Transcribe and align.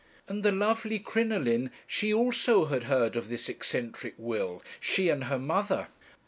"And 0.27 0.41
the 0.41 0.51
lovely 0.51 0.97
Crinoline, 0.97 1.69
she 1.85 2.11
also 2.11 2.65
had 2.65 2.85
heard 2.85 3.15
of 3.15 3.29
this 3.29 3.47
eccentric 3.49 4.15
will; 4.17 4.63
she 4.79 5.09
and 5.09 5.25
her 5.25 5.37
mother. 5.37 5.89